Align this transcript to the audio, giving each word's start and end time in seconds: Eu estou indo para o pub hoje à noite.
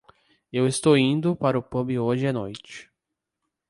Eu 0.51 0.65
estou 0.65 0.97
indo 0.97 1.35
para 1.35 1.59
o 1.59 1.61
pub 1.61 1.91
hoje 1.99 2.25
à 2.25 2.33
noite. 2.33 2.89